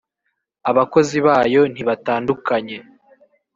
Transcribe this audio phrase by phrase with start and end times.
[0.69, 2.77] abakozi bayo ntibatandukanye.